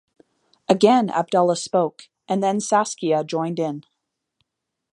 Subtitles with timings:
[0.67, 3.83] Again Abdullah spoke, and then Saskia joined in.